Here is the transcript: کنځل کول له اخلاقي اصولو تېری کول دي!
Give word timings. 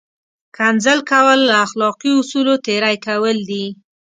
کنځل 0.55 0.99
کول 1.11 1.39
له 1.49 1.55
اخلاقي 1.65 2.11
اصولو 2.19 2.53
تېری 2.65 2.95
کول 3.07 3.37
دي! 3.49 3.65